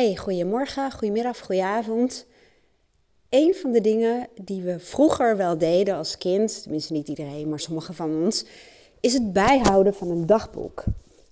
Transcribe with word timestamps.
Hey, 0.00 0.16
goedemorgen, 0.16 0.92
goedemiddag, 0.92 1.40
goedenavond. 1.40 2.26
Een 3.28 3.54
van 3.54 3.72
de 3.72 3.80
dingen 3.80 4.28
die 4.42 4.62
we 4.62 4.78
vroeger 4.78 5.36
wel 5.36 5.58
deden 5.58 5.96
als 5.96 6.18
kind, 6.18 6.62
tenminste 6.62 6.92
niet 6.92 7.08
iedereen, 7.08 7.48
maar 7.48 7.60
sommigen 7.60 7.94
van 7.94 8.22
ons, 8.24 8.44
is 9.00 9.12
het 9.12 9.32
bijhouden 9.32 9.94
van 9.94 10.10
een 10.10 10.26
dagboek. 10.26 10.84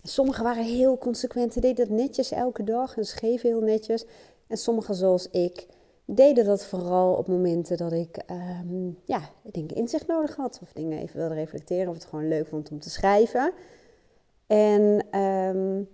Sommigen 0.03 0.45
waren 0.45 0.65
heel 0.65 0.99
consequent, 0.99 1.63
deden 1.63 1.89
dat 1.89 1.97
netjes 1.97 2.31
elke 2.31 2.65
dag 2.65 2.97
en 2.97 3.05
schreven 3.07 3.49
heel 3.49 3.61
netjes. 3.61 4.05
En 4.47 4.57
sommigen 4.57 4.95
zoals 4.95 5.29
ik 5.31 5.67
deden 6.05 6.45
dat 6.45 6.67
vooral 6.67 7.15
op 7.15 7.27
momenten 7.27 7.77
dat 7.77 7.93
ik, 7.93 8.23
um, 8.31 8.99
ja, 9.05 9.31
denk 9.43 9.73
inzicht 9.73 10.07
nodig 10.07 10.37
had. 10.37 10.59
Of 10.63 10.73
dingen 10.73 10.99
even 10.99 11.19
wilde 11.19 11.35
reflecteren 11.35 11.89
of 11.89 11.95
het 11.95 12.05
gewoon 12.05 12.29
leuk 12.29 12.47
vond 12.47 12.71
om 12.71 12.81
te 12.81 12.91
schrijven. 12.91 13.53
En 14.47 15.19
um, 15.21 15.89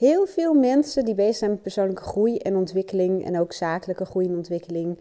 heel 0.00 0.26
veel 0.26 0.54
mensen 0.54 1.04
die 1.04 1.14
bezig 1.14 1.36
zijn 1.36 1.50
met 1.50 1.62
persoonlijke 1.62 2.02
groei 2.02 2.36
en 2.36 2.56
ontwikkeling 2.56 3.24
en 3.24 3.38
ook 3.38 3.52
zakelijke 3.52 4.04
groei 4.04 4.26
en 4.26 4.36
ontwikkeling, 4.36 4.98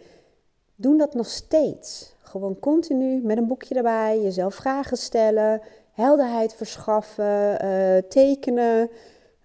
doen 0.75 0.97
dat 0.97 1.13
nog 1.13 1.27
steeds. 1.27 2.15
Gewoon 2.21 2.59
continu 2.59 3.21
met 3.21 3.37
een 3.37 3.47
boekje 3.47 3.75
erbij, 3.75 4.21
jezelf 4.21 4.55
vragen 4.55 4.97
stellen, 4.97 5.61
helderheid 5.91 6.55
verschaffen, 6.55 7.65
uh, 7.65 7.97
tekenen, 8.09 8.89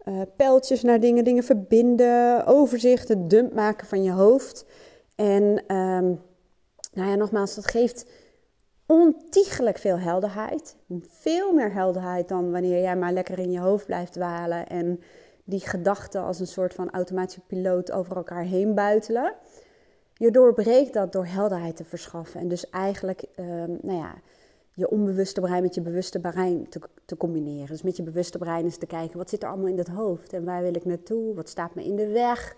uh, 0.05 0.21
pijltjes 0.37 0.83
naar 0.83 1.01
dingen, 1.01 1.25
dingen 1.25 1.45
verbinden, 1.45 2.47
overzichten, 2.47 3.29
dump 3.29 3.55
maken 3.55 3.87
van 3.87 4.03
je 4.03 4.13
hoofd. 4.13 4.65
En 5.15 5.43
um, 5.77 6.21
nou 6.93 7.09
ja, 7.09 7.15
nogmaals, 7.15 7.55
dat 7.55 7.71
geeft 7.71 8.07
ontiegelijk 8.87 9.79
veel 9.79 9.99
helderheid. 9.99 10.77
Veel 11.09 11.53
meer 11.53 11.73
helderheid 11.73 12.29
dan 12.29 12.51
wanneer 12.51 12.81
jij 12.81 12.97
maar 12.97 13.13
lekker 13.13 13.39
in 13.39 13.51
je 13.51 13.61
hoofd 13.61 13.87
blijft 13.87 14.13
dwalen 14.13 14.67
en 14.67 15.01
die 15.45 15.61
gedachten 15.61 16.23
als 16.23 16.41
een 16.41 16.47
soort 16.47 16.75
van 16.75 16.91
automatische 16.91 17.41
piloot 17.41 17.93
over 17.93 18.17
elkaar 18.17 18.43
heen 18.43 18.75
buitelen. 18.75 19.35
Je 20.17 20.31
doorbreekt 20.31 20.93
dat 20.93 21.13
door 21.13 21.27
helderheid 21.27 21.77
te 21.77 21.85
verschaffen. 21.85 22.41
En 22.41 22.49
dus 22.49 22.71
eigenlijk, 22.71 23.25
um, 23.37 23.79
nou 23.83 23.99
ja, 23.99 24.15
je 24.75 24.91
onbewuste 24.91 25.41
brein 25.41 25.63
met 25.63 25.75
je 25.75 25.81
bewuste 25.81 26.21
brein 26.21 26.69
te, 26.69 26.81
te, 27.05 27.17
combineren. 27.17 27.67
Dus 27.67 27.83
met 27.83 27.97
je 27.97 28.03
bewuste 28.03 28.39
brein 28.39 28.65
eens 28.65 28.77
te 28.77 28.87
kijken, 28.87 29.19
wat 29.19 29.31
zit 29.31 29.43
er 29.43 29.49
allemaal 29.49 29.69
in 29.69 29.77
dat 29.77 29.89
hoofd? 29.89 30.33
En 30.33 30.45
waar 30.45 30.63
wil 30.63 30.75
ik 30.75 30.85
naartoe? 30.85 31.35
Wat 31.35 31.49
staat 31.49 31.75
me 31.75 31.85
in 31.85 31.97
de 31.97 32.09
weg? 32.09 32.57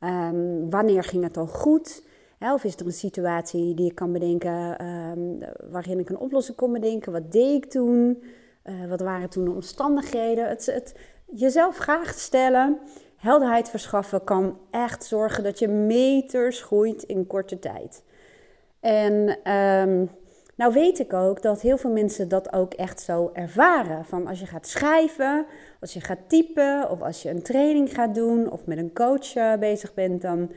Um, 0.00 0.70
wanneer 0.70 1.04
ging 1.04 1.22
het 1.22 1.34
dan 1.34 1.48
goed? 1.48 2.02
of 2.40 2.64
is 2.64 2.76
er 2.76 2.86
een 2.86 2.92
situatie 2.92 3.74
die 3.74 3.90
ik 3.90 3.94
kan 3.94 4.12
bedenken 4.12 4.86
um, 4.86 5.38
waarin 5.70 5.98
ik 5.98 6.08
een 6.08 6.18
oplossing 6.18 6.56
kon 6.56 6.72
bedenken? 6.72 7.12
Wat 7.12 7.32
deed 7.32 7.64
ik 7.64 7.70
toen? 7.70 8.22
Uh, 8.64 8.88
wat 8.88 9.00
waren 9.00 9.30
toen 9.30 9.44
de 9.44 9.50
omstandigheden? 9.50 10.48
Het, 10.48 10.66
het, 10.66 10.94
jezelf 11.34 11.76
vragen 11.76 12.20
stellen, 12.20 12.78
helderheid 13.16 13.70
verschaffen, 13.70 14.24
kan 14.24 14.58
echt 14.70 15.04
zorgen 15.04 15.44
dat 15.44 15.58
je 15.58 15.68
meters 15.68 16.62
groeit 16.62 17.02
in 17.02 17.26
korte 17.26 17.58
tijd. 17.58 18.02
En 18.80 19.52
um, 19.52 20.10
nou 20.58 20.72
weet 20.72 20.98
ik 20.98 21.12
ook 21.12 21.42
dat 21.42 21.60
heel 21.60 21.76
veel 21.76 21.90
mensen 21.90 22.28
dat 22.28 22.52
ook 22.52 22.74
echt 22.74 23.00
zo 23.00 23.30
ervaren. 23.32 24.04
Van 24.04 24.26
als 24.26 24.40
je 24.40 24.46
gaat 24.46 24.66
schrijven, 24.66 25.46
als 25.80 25.92
je 25.92 26.00
gaat 26.00 26.28
typen 26.28 26.90
of 26.90 27.02
als 27.02 27.22
je 27.22 27.30
een 27.30 27.42
training 27.42 27.94
gaat 27.94 28.14
doen 28.14 28.50
of 28.50 28.66
met 28.66 28.78
een 28.78 28.92
coach 28.92 29.34
uh, 29.34 29.54
bezig 29.54 29.94
bent, 29.94 30.22
dan, 30.22 30.50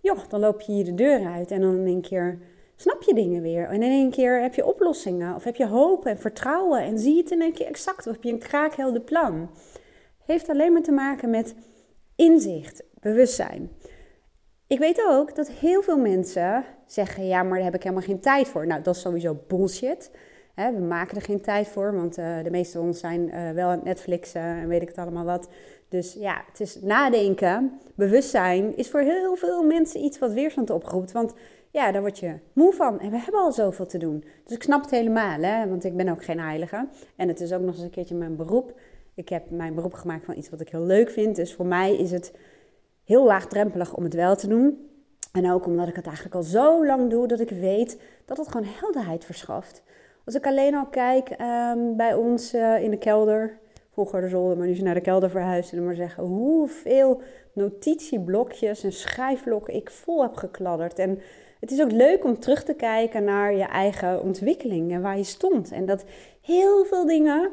joh, 0.00 0.18
dan 0.28 0.40
loop 0.40 0.60
je 0.60 0.72
hier 0.72 0.84
de 0.84 0.94
deur 0.94 1.26
uit 1.26 1.50
en 1.50 1.60
dan 1.60 1.76
in 1.76 1.86
één 1.86 2.00
keer 2.00 2.38
snap 2.76 3.02
je 3.02 3.14
dingen 3.14 3.42
weer. 3.42 3.68
En 3.68 3.82
in 3.82 3.90
één 3.90 4.10
keer 4.10 4.40
heb 4.40 4.54
je 4.54 4.66
oplossingen 4.66 5.34
of 5.34 5.44
heb 5.44 5.56
je 5.56 5.66
hoop 5.66 6.06
en 6.06 6.18
vertrouwen 6.18 6.80
en 6.80 6.98
zie 6.98 7.14
je 7.14 7.22
het 7.22 7.30
in 7.30 7.42
één 7.42 7.52
keer 7.52 7.66
exact 7.66 8.06
of 8.06 8.12
heb 8.12 8.22
je 8.22 8.32
een 8.32 8.38
kraakhelder 8.38 9.02
plan 9.02 9.50
heeft 10.32 10.48
alleen 10.48 10.72
maar 10.72 10.82
te 10.82 10.92
maken 10.92 11.30
met 11.30 11.54
inzicht, 12.16 12.82
bewustzijn. 13.00 13.70
Ik 14.66 14.78
weet 14.78 15.04
ook 15.08 15.34
dat 15.34 15.50
heel 15.50 15.82
veel 15.82 15.98
mensen 15.98 16.64
zeggen: 16.86 17.26
ja, 17.26 17.42
maar 17.42 17.54
daar 17.54 17.64
heb 17.64 17.74
ik 17.74 17.82
helemaal 17.82 18.04
geen 18.04 18.20
tijd 18.20 18.48
voor. 18.48 18.66
Nou, 18.66 18.82
dat 18.82 18.94
is 18.94 19.00
sowieso 19.00 19.40
bullshit. 19.48 20.10
we 20.54 20.84
maken 20.88 21.16
er 21.16 21.22
geen 21.22 21.40
tijd 21.40 21.68
voor, 21.68 21.94
want 21.94 22.18
uh, 22.18 22.42
de 22.42 22.50
meeste 22.50 22.78
van 22.78 22.86
ons 22.86 23.00
zijn 23.00 23.28
uh, 23.28 23.50
wel 23.50 23.68
aan 23.68 23.76
het 23.76 23.84
Netflixen 23.84 24.42
en 24.42 24.68
weet 24.68 24.82
ik 24.82 24.88
het 24.88 24.98
allemaal 24.98 25.24
wat. 25.24 25.48
Dus 25.88 26.12
ja, 26.12 26.44
het 26.50 26.60
is 26.60 26.80
nadenken, 26.80 27.80
bewustzijn 27.94 28.76
is 28.76 28.90
voor 28.90 29.00
heel 29.00 29.36
veel 29.36 29.62
mensen 29.62 30.04
iets 30.04 30.18
wat 30.18 30.32
weerstand 30.32 30.70
oproept. 30.70 31.12
Want 31.12 31.34
ja, 31.70 31.92
daar 31.92 32.00
word 32.00 32.18
je 32.18 32.34
moe 32.52 32.72
van. 32.72 33.00
En 33.00 33.10
we 33.10 33.16
hebben 33.18 33.40
al 33.40 33.52
zoveel 33.52 33.86
te 33.86 33.98
doen. 33.98 34.24
Dus 34.44 34.56
ik 34.56 34.62
snap 34.62 34.80
het 34.80 34.90
helemaal, 34.90 35.40
hè? 35.40 35.68
want 35.68 35.84
ik 35.84 35.96
ben 35.96 36.08
ook 36.08 36.24
geen 36.24 36.40
heilige. 36.40 36.88
En 37.16 37.28
het 37.28 37.40
is 37.40 37.52
ook 37.52 37.60
nog 37.60 37.74
eens 37.74 37.82
een 37.82 37.90
keertje 37.90 38.14
mijn 38.14 38.36
beroep. 38.36 38.80
Ik 39.14 39.28
heb 39.28 39.50
mijn 39.50 39.74
beroep 39.74 39.94
gemaakt 39.94 40.24
van 40.24 40.36
iets 40.36 40.50
wat 40.50 40.60
ik 40.60 40.68
heel 40.68 40.84
leuk 40.84 41.10
vind. 41.10 41.36
Dus 41.36 41.54
voor 41.54 41.66
mij 41.66 41.96
is 41.96 42.10
het 42.10 42.32
heel 43.04 43.24
laagdrempelig 43.24 43.94
om 43.94 44.04
het 44.04 44.14
wel 44.14 44.36
te 44.36 44.48
doen. 44.48 44.90
En 45.32 45.50
ook 45.50 45.66
omdat 45.66 45.88
ik 45.88 45.96
het 45.96 46.06
eigenlijk 46.06 46.34
al 46.34 46.42
zo 46.42 46.86
lang 46.86 47.10
doe 47.10 47.26
dat 47.26 47.40
ik 47.40 47.50
weet 47.50 48.00
dat 48.24 48.36
het 48.36 48.48
gewoon 48.48 48.66
helderheid 48.80 49.24
verschaft. 49.24 49.82
Als 50.24 50.34
ik 50.34 50.46
alleen 50.46 50.74
al 50.74 50.86
kijk 50.86 51.30
um, 51.30 51.96
bij 51.96 52.14
ons 52.14 52.54
uh, 52.54 52.82
in 52.82 52.90
de 52.90 52.98
kelder, 52.98 53.58
vroeger 53.92 54.20
de 54.20 54.28
zolder, 54.28 54.56
maar 54.56 54.66
nu 54.66 54.74
ze 54.74 54.82
naar 54.82 54.94
de 54.94 55.00
kelder 55.00 55.30
verhuisd, 55.30 55.72
en 55.72 55.84
maar 55.84 55.94
zeggen 55.94 56.24
hoeveel 56.24 57.20
notitieblokjes 57.52 58.84
en 58.84 58.92
schrijfblokken 58.92 59.74
ik 59.74 59.90
vol 59.90 60.22
heb 60.22 60.34
gekladderd. 60.34 60.98
En 60.98 61.18
het 61.60 61.70
is 61.70 61.82
ook 61.82 61.92
leuk 61.92 62.24
om 62.24 62.38
terug 62.38 62.64
te 62.64 62.74
kijken 62.74 63.24
naar 63.24 63.54
je 63.54 63.64
eigen 63.64 64.22
ontwikkeling 64.22 64.92
en 64.92 65.02
waar 65.02 65.16
je 65.16 65.24
stond. 65.24 65.72
En 65.72 65.86
dat 65.86 66.04
heel 66.40 66.84
veel 66.84 67.06
dingen 67.06 67.50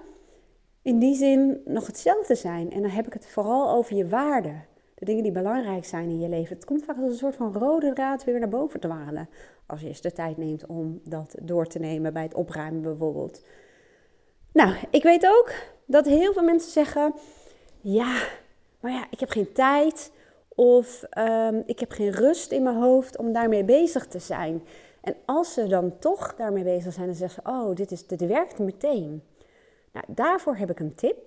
in 0.82 1.00
die 1.00 1.16
zin 1.16 1.62
nog 1.66 1.88
hetzelfde 1.88 2.36
zijn. 2.36 2.72
En 2.72 2.82
dan 2.82 2.92
heb 2.92 3.08
ik 3.08 3.14
het 3.14 3.28
vooral 3.28 3.70
over 3.70 3.96
je 3.96 4.08
waarden. 4.08 4.66
De 4.96 5.06
dingen 5.06 5.24
die 5.24 5.32
belangrijk 5.32 5.86
zijn 5.86 6.10
in 6.10 6.20
je 6.20 6.30
leven. 6.30 6.56
Het 6.56 6.66
komt 6.66 6.84
vaak 6.86 6.98
als 6.98 7.12
een 7.12 7.18
soort 7.18 7.36
van 7.36 7.54
rode 7.54 7.94
draad 7.94 8.24
weer 8.24 8.40
naar 8.40 8.50
boven 8.50 8.80
te 8.80 8.88
walen. 8.88 9.30
Als 9.66 9.82
je 9.82 9.88
eens 9.88 10.02
de 10.02 10.12
tijd 10.12 10.38
neemt 10.38 10.66
om 10.66 11.02
dat 11.04 11.36
door 11.42 11.66
te 11.66 11.80
nemen 11.80 12.14
bij 12.14 12.24
het 12.24 12.34
opruimen 12.34 12.82
bijvoorbeeld. 12.82 13.42
Nou, 14.54 14.76
ik 14.90 15.04
weet 15.04 15.28
ook 15.28 15.54
dat 15.86 16.06
heel 16.06 16.34
veel 16.34 16.44
mensen 16.44 16.72
zeggen: 16.72 17.14
ja, 17.82 18.22
maar 18.80 18.92
ja, 18.92 19.06
ik 19.10 19.20
heb 19.20 19.30
geen 19.30 19.52
tijd. 19.52 20.12
Of 20.56 21.04
um, 21.18 21.64
ik 21.66 21.80
heb 21.80 21.92
geen 21.92 22.12
rust 22.12 22.52
in 22.52 22.64
mijn 22.64 22.76
hoofd 22.76 23.18
om 23.18 23.34
daarmee 23.34 23.64
bezig 23.64 24.08
te 24.08 24.20
zijn. 24.20 24.64
En 25.02 25.16
als 25.26 25.54
ze 25.54 25.68
dan 25.68 26.00
toch 26.00 26.36
daarmee 26.36 26.64
bezig 26.64 26.94
zijn, 26.94 27.06
dan 27.06 27.16
zeggen 27.16 27.44
ze: 27.44 27.50
oh, 27.50 27.76
dit, 27.76 27.92
is, 27.92 28.08
dit 28.08 28.28
werkt 28.28 28.60
meteen. 28.60 29.24
Nou, 30.00 30.14
daarvoor 30.18 30.56
heb 30.56 30.70
ik 30.70 30.80
een 30.80 30.96
tip. 30.96 31.18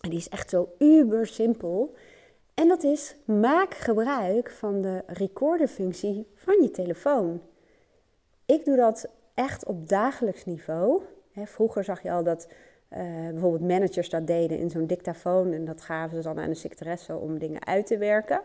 En 0.00 0.10
die 0.10 0.18
is 0.18 0.28
echt 0.28 0.50
zo 0.50 0.68
uber 0.78 1.26
simpel. 1.26 1.94
En 2.54 2.68
dat 2.68 2.82
is: 2.82 3.16
maak 3.24 3.74
gebruik 3.74 4.50
van 4.50 4.80
de 4.80 5.02
recorderfunctie 5.06 6.26
van 6.34 6.62
je 6.62 6.70
telefoon. 6.70 7.42
Ik 8.46 8.64
doe 8.64 8.76
dat 8.76 9.10
echt 9.34 9.66
op 9.66 9.88
dagelijks 9.88 10.44
niveau. 10.44 11.02
vroeger 11.34 11.84
zag 11.84 12.02
je 12.02 12.10
al 12.10 12.22
dat 12.22 12.48
uh, 12.90 12.98
bijvoorbeeld 13.28 13.70
managers 13.70 14.10
dat 14.10 14.26
deden 14.26 14.58
in 14.58 14.70
zo'n 14.70 14.86
dictafoon. 14.86 15.52
En 15.52 15.64
dat 15.64 15.80
gaven 15.80 16.16
ze 16.16 16.22
dan 16.22 16.38
aan 16.38 16.48
de 16.48 16.54
secretaresse 16.54 17.16
om 17.16 17.38
dingen 17.38 17.66
uit 17.66 17.86
te 17.86 17.98
werken. 17.98 18.40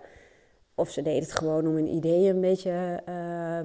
Of 0.76 0.90
ze 0.90 1.02
deden 1.02 1.22
het 1.22 1.32
gewoon 1.32 1.68
om 1.68 1.76
hun 1.76 1.88
ideeën 1.88 2.36
een 2.36 2.42
beetje 2.42 3.02
uh, 3.10 3.60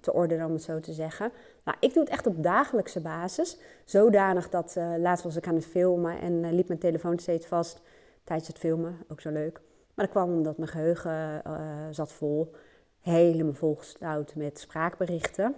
te 0.00 0.12
ordenen, 0.12 0.46
om 0.46 0.52
het 0.52 0.62
zo 0.62 0.80
te 0.80 0.92
zeggen. 0.92 1.32
Nou, 1.64 1.76
ik 1.80 1.94
doe 1.94 2.02
het 2.02 2.12
echt 2.12 2.26
op 2.26 2.42
dagelijkse 2.42 3.00
basis. 3.00 3.58
Zodanig 3.84 4.48
dat 4.48 4.74
uh, 4.78 4.94
laatst 4.98 5.24
was 5.24 5.36
ik 5.36 5.46
aan 5.46 5.54
het 5.54 5.66
filmen 5.66 6.20
en 6.20 6.32
uh, 6.32 6.52
liep 6.52 6.68
mijn 6.68 6.80
telefoon 6.80 7.18
steeds 7.18 7.46
vast 7.46 7.80
tijdens 8.24 8.48
het 8.48 8.58
filmen. 8.58 8.96
Ook 9.08 9.20
zo 9.20 9.30
leuk. 9.30 9.60
Maar 9.94 10.04
dat 10.04 10.14
kwam 10.14 10.32
omdat 10.32 10.58
mijn 10.58 10.70
geheugen 10.70 11.42
uh, 11.46 11.52
zat 11.90 12.12
vol. 12.12 12.54
Helemaal 13.00 13.54
volgestouwd 13.54 14.34
met 14.34 14.58
spraakberichten. 14.58 15.54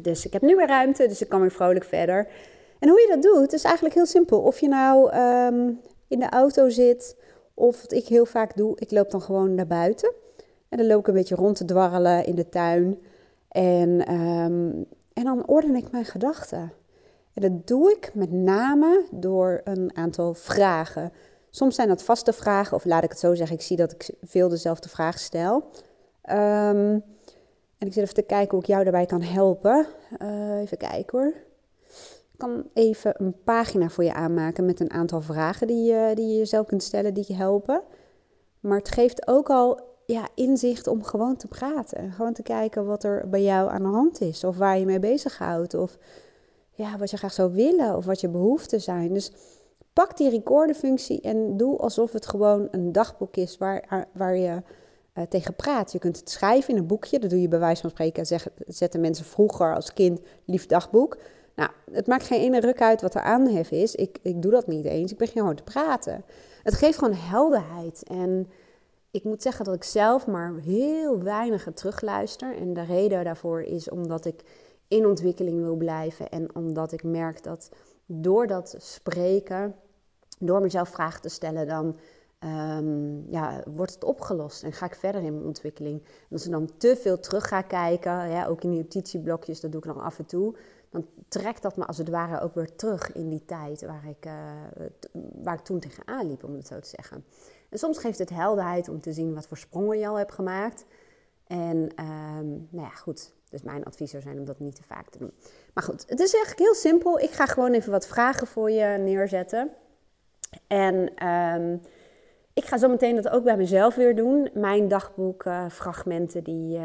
Dus 0.00 0.26
ik 0.26 0.32
heb 0.32 0.42
nu 0.42 0.56
weer 0.56 0.66
ruimte, 0.66 1.06
dus 1.06 1.22
ik 1.22 1.28
kan 1.28 1.40
weer 1.40 1.50
vrolijk 1.50 1.84
verder. 1.84 2.28
En 2.78 2.88
hoe 2.88 3.00
je 3.00 3.08
dat 3.08 3.22
doet, 3.22 3.52
is 3.52 3.64
eigenlijk 3.64 3.94
heel 3.94 4.06
simpel. 4.06 4.40
Of 4.40 4.60
je 4.60 4.68
nou 4.68 5.16
um, 5.16 5.80
in 6.08 6.18
de 6.18 6.28
auto 6.28 6.68
zit 6.68 7.16
of 7.54 7.80
wat 7.82 7.92
ik 7.92 8.06
heel 8.06 8.26
vaak 8.26 8.56
doe, 8.56 8.76
ik 8.78 8.90
loop 8.90 9.10
dan 9.10 9.22
gewoon 9.22 9.54
naar 9.54 9.66
buiten. 9.66 10.12
En 10.68 10.78
dan 10.78 10.86
loop 10.86 11.00
ik 11.00 11.06
een 11.06 11.14
beetje 11.14 11.34
rond 11.34 11.56
te 11.56 11.64
dwarrelen 11.64 12.26
in 12.26 12.34
de 12.34 12.48
tuin. 12.48 12.98
En, 13.48 14.12
um, 14.12 14.86
en 15.12 15.24
dan 15.24 15.46
orden 15.46 15.76
ik 15.76 15.90
mijn 15.90 16.04
gedachten. 16.04 16.72
En 17.32 17.42
dat 17.42 17.66
doe 17.66 17.90
ik 17.90 18.10
met 18.14 18.32
name 18.32 19.04
door 19.10 19.60
een 19.64 19.96
aantal 19.96 20.34
vragen. 20.34 21.12
Soms 21.50 21.74
zijn 21.74 21.88
dat 21.88 22.02
vaste 22.02 22.32
vragen, 22.32 22.76
of 22.76 22.84
laat 22.84 23.04
ik 23.04 23.10
het 23.10 23.18
zo 23.18 23.34
zeggen, 23.34 23.56
ik 23.56 23.62
zie 23.62 23.76
dat 23.76 23.92
ik 23.92 24.10
veel 24.22 24.48
dezelfde 24.48 24.88
vraag 24.88 25.18
stel. 25.18 25.54
Um, 26.30 27.02
en 27.78 27.86
ik 27.86 27.92
zit 27.92 28.02
even 28.02 28.14
te 28.14 28.22
kijken 28.22 28.50
hoe 28.50 28.60
ik 28.60 28.66
jou 28.66 28.82
daarbij 28.82 29.06
kan 29.06 29.22
helpen. 29.22 29.86
Uh, 30.22 30.60
even 30.60 30.76
kijken 30.76 31.18
hoor 31.18 31.34
kan 32.36 32.64
even 32.72 33.14
een 33.16 33.34
pagina 33.44 33.88
voor 33.88 34.04
je 34.04 34.14
aanmaken 34.14 34.64
met 34.64 34.80
een 34.80 34.90
aantal 34.90 35.20
vragen 35.20 35.66
die 35.66 35.84
je, 35.84 36.12
die 36.14 36.26
je 36.26 36.36
jezelf 36.36 36.66
kunt 36.66 36.82
stellen, 36.82 37.14
die 37.14 37.24
je 37.26 37.34
helpen. 37.34 37.82
Maar 38.60 38.78
het 38.78 38.90
geeft 38.90 39.26
ook 39.26 39.50
al 39.50 39.80
ja, 40.06 40.28
inzicht 40.34 40.86
om 40.86 41.02
gewoon 41.02 41.36
te 41.36 41.46
praten. 41.46 42.12
Gewoon 42.12 42.32
te 42.32 42.42
kijken 42.42 42.86
wat 42.86 43.04
er 43.04 43.28
bij 43.28 43.42
jou 43.42 43.70
aan 43.70 43.82
de 43.82 43.88
hand 43.88 44.20
is. 44.20 44.44
Of 44.44 44.56
waar 44.56 44.78
je 44.78 44.84
mee 44.84 44.98
bezighoudt. 44.98 45.74
Of 45.74 45.98
ja, 46.70 46.98
wat 46.98 47.10
je 47.10 47.16
graag 47.16 47.32
zou 47.32 47.52
willen. 47.52 47.96
Of 47.96 48.04
wat 48.04 48.20
je 48.20 48.28
behoeften 48.28 48.80
zijn. 48.80 49.12
Dus 49.12 49.32
pak 49.92 50.16
die 50.16 50.30
recorderfunctie 50.30 51.20
en 51.20 51.56
doe 51.56 51.78
alsof 51.78 52.12
het 52.12 52.26
gewoon 52.26 52.68
een 52.70 52.92
dagboek 52.92 53.36
is 53.36 53.58
waar, 53.58 54.08
waar 54.12 54.36
je 54.36 54.62
uh, 55.14 55.24
tegen 55.24 55.54
praat. 55.54 55.92
Je 55.92 55.98
kunt 55.98 56.16
het 56.16 56.30
schrijven 56.30 56.74
in 56.74 56.80
een 56.80 56.86
boekje. 56.86 57.18
Dat 57.18 57.30
doe 57.30 57.40
je 57.40 57.48
bij 57.48 57.58
wijze 57.58 57.80
van 57.80 57.90
spreken. 57.90 58.26
Zeggen, 58.26 58.52
zetten 58.66 59.00
mensen 59.00 59.24
vroeger 59.24 59.74
als 59.74 59.92
kind 59.92 60.20
lief 60.44 60.66
dagboek. 60.66 61.18
Nou, 61.54 61.70
het 61.90 62.06
maakt 62.06 62.26
geen 62.26 62.40
ene 62.40 62.60
ruk 62.60 62.80
uit 62.80 63.00
wat 63.00 63.14
er 63.14 63.22
aanhef 63.22 63.70
is. 63.70 63.94
Ik, 63.94 64.18
ik 64.22 64.42
doe 64.42 64.50
dat 64.50 64.66
niet 64.66 64.84
eens. 64.84 65.12
Ik 65.12 65.18
begin 65.18 65.40
gewoon 65.40 65.56
te 65.56 65.62
praten. 65.62 66.24
Het 66.62 66.74
geeft 66.74 66.98
gewoon 66.98 67.14
helderheid. 67.14 68.02
En 68.02 68.50
ik 69.10 69.24
moet 69.24 69.42
zeggen 69.42 69.64
dat 69.64 69.74
ik 69.74 69.84
zelf 69.84 70.26
maar 70.26 70.54
heel 70.62 71.22
weinig 71.22 71.68
terugluister. 71.74 72.56
En 72.56 72.72
de 72.72 72.84
reden 72.84 73.24
daarvoor 73.24 73.62
is 73.62 73.90
omdat 73.90 74.24
ik 74.24 74.42
in 74.88 75.06
ontwikkeling 75.06 75.60
wil 75.60 75.76
blijven. 75.76 76.28
En 76.28 76.54
omdat 76.54 76.92
ik 76.92 77.02
merk 77.02 77.42
dat 77.42 77.68
door 78.06 78.46
dat 78.46 78.74
spreken, 78.78 79.74
door 80.38 80.60
mezelf 80.60 80.88
vragen 80.88 81.20
te 81.20 81.28
stellen, 81.28 81.66
dan 81.66 81.96
um, 82.44 83.24
ja, 83.30 83.62
wordt 83.74 83.94
het 83.94 84.04
opgelost 84.04 84.62
en 84.62 84.72
ga 84.72 84.86
ik 84.86 84.94
verder 84.94 85.22
in 85.22 85.34
mijn 85.34 85.46
ontwikkeling. 85.46 86.02
Als 86.30 86.44
ik 86.44 86.50
dan 86.50 86.70
te 86.76 86.96
veel 86.96 87.20
terug 87.20 87.48
ga 87.48 87.62
kijken, 87.62 88.46
ook 88.46 88.62
in 88.62 88.70
die 88.70 88.78
notitieblokjes, 88.78 89.60
dat 89.60 89.72
doe 89.72 89.80
ik 89.80 89.86
dan 89.86 90.02
af 90.02 90.18
en 90.18 90.26
toe, 90.26 90.54
dan 90.94 91.06
trekt 91.28 91.62
dat 91.62 91.76
me 91.76 91.84
als 91.84 91.98
het 91.98 92.08
ware 92.08 92.40
ook 92.40 92.54
weer 92.54 92.76
terug 92.76 93.12
in 93.12 93.28
die 93.28 93.44
tijd 93.44 93.82
waar 93.82 94.08
ik, 94.08 94.26
uh, 94.26 94.32
waar 95.42 95.54
ik 95.54 95.64
toen 95.64 95.80
tegenaan 95.80 96.26
liep, 96.26 96.44
om 96.44 96.54
het 96.54 96.66
zo 96.66 96.80
te 96.80 96.88
zeggen. 96.88 97.24
En 97.68 97.78
soms 97.78 97.98
geeft 97.98 98.18
het 98.18 98.30
helderheid 98.30 98.88
om 98.88 99.00
te 99.00 99.12
zien 99.12 99.34
wat 99.34 99.46
voor 99.46 99.56
sprongen 99.56 99.98
je 99.98 100.06
al 100.06 100.18
hebt 100.18 100.32
gemaakt. 100.32 100.84
En 101.46 101.76
um, 101.76 102.68
nou 102.70 102.86
ja, 102.86 102.94
goed, 102.94 103.32
dus 103.50 103.62
mijn 103.62 103.84
advies 103.84 104.10
zou 104.10 104.22
zijn 104.22 104.38
om 104.38 104.44
dat 104.44 104.58
niet 104.58 104.74
te 104.74 104.82
vaak 104.82 105.10
te 105.10 105.18
doen. 105.18 105.32
Maar 105.74 105.84
goed, 105.84 106.04
het 106.08 106.20
is 106.20 106.34
eigenlijk 106.34 106.58
heel 106.58 106.74
simpel. 106.74 107.20
Ik 107.20 107.30
ga 107.30 107.46
gewoon 107.46 107.72
even 107.72 107.90
wat 107.90 108.06
vragen 108.06 108.46
voor 108.46 108.70
je 108.70 108.98
neerzetten. 108.98 109.70
En 110.66 111.26
um, 111.28 111.80
ik 112.52 112.64
ga 112.64 112.78
zo 112.78 112.88
meteen 112.88 113.14
dat 113.14 113.28
ook 113.28 113.44
bij 113.44 113.56
mezelf 113.56 113.94
weer 113.94 114.16
doen. 114.16 114.48
Mijn 114.52 114.88
dagboekfragmenten 114.88 116.38
uh, 116.38 116.44
die 116.44 116.78
uh, 116.78 116.84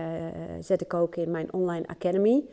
zet 0.59 0.81
ik 0.81 0.94
ook 0.94 1.15
in 1.15 1.31
mijn 1.31 1.53
online 1.53 1.88
academy. 1.88 2.45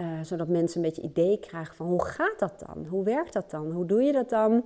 Uh, 0.00 0.06
zodat 0.22 0.48
mensen 0.48 0.76
een 0.76 0.86
beetje 0.88 1.02
idee 1.02 1.38
krijgen 1.38 1.74
van 1.74 1.86
hoe 1.86 2.04
gaat 2.04 2.38
dat 2.38 2.64
dan? 2.66 2.86
Hoe 2.86 3.04
werkt 3.04 3.32
dat 3.32 3.50
dan? 3.50 3.70
Hoe 3.70 3.86
doe 3.86 4.02
je 4.02 4.12
dat 4.12 4.30
dan? 4.30 4.64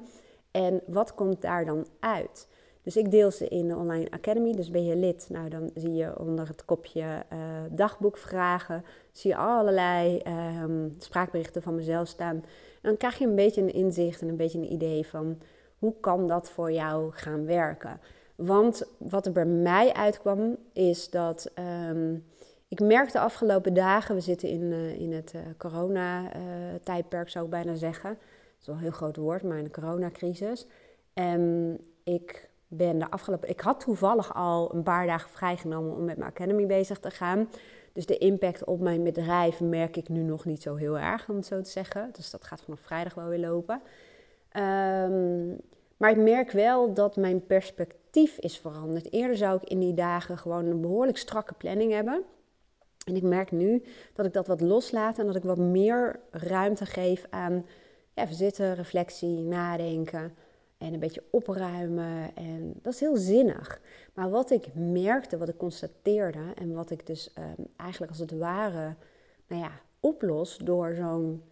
En 0.51 0.81
wat 0.87 1.15
komt 1.15 1.43
daar 1.43 1.65
dan 1.65 1.87
uit? 2.01 2.49
Dus 2.83 2.97
ik 2.97 3.11
deel 3.11 3.31
ze 3.31 3.49
in 3.49 3.69
de 3.69 3.77
Online 3.77 4.11
Academy. 4.11 4.53
Dus 4.53 4.71
ben 4.71 4.85
je 4.85 4.97
lid, 4.97 5.27
nou 5.31 5.49
dan 5.49 5.71
zie 5.75 5.95
je 5.95 6.19
onder 6.19 6.49
het 6.49 6.65
kopje 6.65 7.01
uh, 7.33 7.39
dagboekvragen, 7.71 8.85
zie 9.13 9.31
je 9.31 9.37
allerlei 9.37 10.23
um, 10.63 10.95
spraakberichten 10.99 11.63
van 11.63 11.75
mezelf 11.75 12.09
staan. 12.09 12.37
En 12.37 12.45
dan 12.89 12.97
krijg 12.97 13.19
je 13.19 13.27
een 13.27 13.35
beetje 13.35 13.63
een 13.63 13.73
inzicht 13.73 14.21
en 14.21 14.29
een 14.29 14.37
beetje 14.37 14.59
een 14.59 14.73
idee 14.73 15.07
van 15.07 15.39
hoe 15.79 15.95
kan 16.01 16.29
dat 16.29 16.51
voor 16.51 16.73
jou 16.73 17.13
gaan 17.13 17.47
werken. 17.47 18.01
Want 18.35 18.83
wat 18.99 19.27
er 19.27 19.33
bij 19.33 19.47
mij 19.47 19.93
uitkwam 19.93 20.57
is 20.73 21.11
dat 21.11 21.51
um, 21.89 22.25
ik 22.73 22.81
merkte 22.81 23.13
de 23.13 23.19
afgelopen 23.19 23.75
dagen, 23.75 24.15
we 24.15 24.21
zitten 24.21 24.49
in, 24.49 24.63
uh, 24.63 25.01
in 25.01 25.13
het 25.13 25.33
uh, 25.37 25.41
corona-tijdperk 25.59 27.29
zou 27.29 27.45
ik 27.45 27.51
bijna 27.51 27.75
zeggen. 27.75 28.11
Dat 28.11 28.61
is 28.61 28.67
wel 28.67 28.75
een 28.75 28.83
heel 28.83 28.91
groot 28.91 29.17
woord, 29.17 29.43
maar 29.43 29.59
in 29.59 29.65
de 29.65 29.71
coronacrisis. 29.71 30.67
En 31.13 31.79
ik 32.05 32.49
ben 32.69 32.99
de 32.99 33.11
afgelopen. 33.11 33.49
Ik 33.49 33.61
had 33.61 33.81
toevallig 33.81 34.35
al 34.35 34.75
een 34.75 34.83
paar 34.83 35.07
dagen 35.07 35.31
vrijgenomen 35.31 35.97
om 35.97 36.05
met 36.05 36.17
mijn 36.17 36.31
academy 36.31 36.67
bezig 36.67 36.99
te 36.99 37.11
gaan. 37.11 37.49
Dus 37.93 38.07
de 38.07 38.19
impact 38.19 38.65
op 38.65 38.81
mijn 38.81 39.03
bedrijf 39.03 39.61
merk 39.61 39.97
ik 39.97 40.09
nu 40.09 40.23
nog 40.23 40.45
niet 40.45 40.63
zo 40.63 40.75
heel 40.75 40.99
erg, 40.99 41.29
om 41.29 41.37
het 41.37 41.47
zo 41.47 41.61
te 41.61 41.71
zeggen. 41.71 42.11
Dus 42.13 42.31
dat 42.31 42.45
gaat 42.45 42.61
vanaf 42.61 42.81
vrijdag 42.81 43.15
wel 43.15 43.29
weer 43.29 43.39
lopen. 43.39 43.81
Um, 44.57 45.61
maar 45.97 46.11
ik 46.11 46.17
merk 46.17 46.51
wel 46.51 46.95
dat 46.95 47.17
mijn 47.17 47.47
perspectief 47.47 48.39
is 48.39 48.59
veranderd. 48.59 49.13
Eerder 49.13 49.37
zou 49.37 49.57
ik 49.63 49.69
in 49.69 49.79
die 49.79 49.95
dagen 49.95 50.39
gewoon 50.39 50.67
een 50.67 50.81
behoorlijk 50.81 51.19
strakke 51.19 51.55
planning 51.55 51.93
hebben. 51.93 52.25
En 53.05 53.17
ik 53.17 53.23
merk 53.23 53.53
nu 53.53 53.83
dat 54.15 54.27
ik 54.27 54.33
dat 54.33 54.47
wat 54.47 54.61
loslaat 54.61 55.19
en 55.19 55.27
dat 55.27 55.37
ik 55.37 55.43
wat 55.43 55.59
meer 55.59 56.21
ruimte 56.31 56.87
geef 56.87 57.27
aan 57.31 57.67
ja, 58.15 58.27
zitten, 58.27 58.75
reflectie, 58.75 59.41
nadenken 59.41 60.35
en 60.79 60.93
een 60.93 61.01
beetje 61.01 61.25
opruimen. 61.31 62.37
En 62.37 62.75
dat 62.83 62.93
is 62.93 63.01
heel 63.01 63.17
zinnig. 63.17 63.81
Maar 64.15 64.31
wat 64.31 64.51
ik 64.51 64.75
merkte, 64.75 65.39
wat 65.39 65.49
ik 65.49 65.57
constateerde 65.57 66.53
en 66.55 66.75
wat 66.75 66.91
ik 66.91 67.07
dus 67.07 67.31
um, 67.39 67.67
eigenlijk 67.77 68.11
als 68.11 68.21
het 68.21 68.39
ware 68.39 68.95
nou 69.47 69.63
ja, 69.63 69.71
oplos 70.01 70.57
door 70.57 70.95
zo'n 70.95 71.43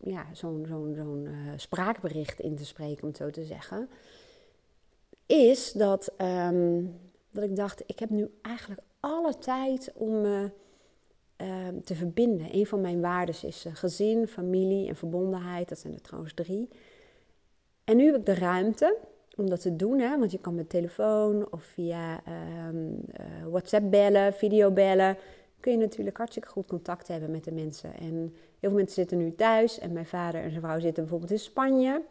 ja, 0.00 0.26
zo'n 0.32 0.64
zo'n 0.68 0.94
zo'n 0.94 1.24
uh, 1.24 1.52
spraakbericht 1.56 2.40
in 2.40 2.56
te 2.56 2.64
spreken, 2.64 3.02
om 3.02 3.08
het 3.08 3.16
zo 3.16 3.30
te 3.30 3.44
zeggen, 3.44 3.88
is 5.26 5.72
dat, 5.72 6.12
um, 6.18 7.00
dat 7.30 7.44
ik 7.44 7.56
dacht, 7.56 7.82
ik 7.86 7.98
heb 7.98 8.10
nu 8.10 8.30
eigenlijk 8.42 8.80
alle 9.02 9.38
tijd 9.38 9.92
om 9.94 10.20
me 10.20 10.50
uh, 11.36 11.68
te 11.84 11.94
verbinden. 11.94 12.54
Een 12.54 12.66
van 12.66 12.80
mijn 12.80 13.00
waarden 13.00 13.34
is 13.42 13.66
uh, 13.66 13.74
gezin, 13.74 14.26
familie 14.28 14.88
en 14.88 14.96
verbondenheid. 14.96 15.68
Dat 15.68 15.78
zijn 15.78 15.92
er 15.94 16.00
trouwens 16.00 16.34
drie. 16.34 16.68
En 17.84 17.96
nu 17.96 18.06
heb 18.06 18.16
ik 18.16 18.26
de 18.26 18.34
ruimte 18.34 18.96
om 19.36 19.50
dat 19.50 19.60
te 19.60 19.76
doen, 19.76 19.98
hè? 19.98 20.18
want 20.18 20.30
je 20.30 20.38
kan 20.38 20.54
met 20.54 20.68
telefoon 20.68 21.46
of 21.50 21.62
via 21.62 22.22
um, 22.68 23.04
WhatsApp 23.50 23.90
bellen, 23.90 24.34
video 24.34 24.70
bellen 24.70 25.16
kun 25.62 25.72
je 25.72 25.78
natuurlijk 25.78 26.16
hartstikke 26.16 26.48
goed 26.48 26.66
contact 26.66 27.08
hebben 27.08 27.30
met 27.30 27.44
de 27.44 27.52
mensen. 27.52 27.94
En 27.94 28.14
heel 28.14 28.70
veel 28.70 28.72
mensen 28.72 28.94
zitten 28.94 29.18
nu 29.18 29.34
thuis 29.34 29.78
en 29.78 29.92
mijn 29.92 30.06
vader 30.06 30.42
en 30.42 30.50
zijn 30.50 30.62
vrouw 30.62 30.80
zitten 30.80 31.02
bijvoorbeeld 31.02 31.30
in 31.30 31.38
Spanje. 31.38 32.02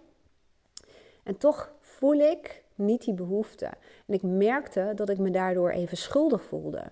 En 1.24 1.38
toch 1.38 1.74
voel 1.80 2.20
ik 2.20 2.61
niet 2.76 3.04
die 3.04 3.14
behoefte. 3.14 3.66
En 4.08 4.14
ik 4.14 4.22
merkte 4.22 4.92
dat 4.96 5.10
ik 5.10 5.18
me 5.18 5.32
daardoor 5.32 5.70
even 5.70 5.98
schuldig 5.98 6.44
voelde. 6.44 6.92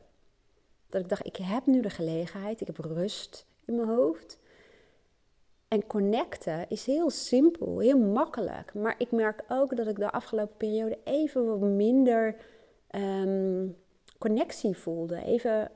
Dat 0.89 1.01
ik 1.01 1.09
dacht, 1.09 1.25
ik 1.25 1.35
heb 1.35 1.65
nu 1.65 1.81
de 1.81 1.89
gelegenheid, 1.89 2.61
ik 2.61 2.67
heb 2.67 2.77
rust 2.77 3.45
in 3.65 3.75
mijn 3.75 3.87
hoofd. 3.87 4.39
En 5.67 5.87
connecten 5.87 6.65
is 6.69 6.85
heel 6.85 7.09
simpel, 7.09 7.79
heel 7.79 7.97
makkelijk. 7.97 8.73
Maar 8.73 8.95
ik 8.97 9.11
merk 9.11 9.43
ook 9.47 9.75
dat 9.75 9.87
ik 9.87 9.95
de 9.95 10.11
afgelopen 10.11 10.57
periode 10.57 10.99
even 11.03 11.45
wat 11.45 11.69
minder 11.69 12.35
um, 12.95 13.75
connectie 14.17 14.77
voelde. 14.77 15.23
Even 15.23 15.71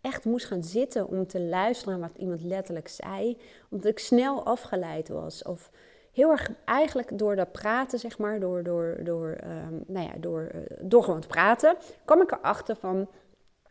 echt 0.00 0.24
moest 0.24 0.46
gaan 0.46 0.62
zitten 0.62 1.08
om 1.08 1.26
te 1.26 1.40
luisteren 1.40 1.98
naar 1.98 2.08
wat 2.08 2.18
iemand 2.18 2.42
letterlijk 2.42 2.88
zei. 2.88 3.38
Omdat 3.70 3.86
ik 3.86 3.98
snel 3.98 4.44
afgeleid 4.44 5.08
was. 5.08 5.42
Of 5.42 5.70
heel 6.14 6.30
erg 6.30 6.50
eigenlijk 6.64 7.18
door 7.18 7.36
dat 7.36 7.52
praten, 7.52 7.98
zeg 7.98 8.18
maar, 8.18 8.40
door, 8.40 8.62
door, 8.62 8.96
door, 9.02 9.38
um, 9.44 9.84
nou 9.86 10.06
ja, 10.06 10.12
door, 10.18 10.50
uh, 10.54 10.60
door 10.80 11.02
gewoon 11.04 11.20
te 11.20 11.26
praten, 11.26 11.76
kwam 12.04 12.22
ik 12.22 12.32
erachter 12.32 12.76
van, 12.76 13.08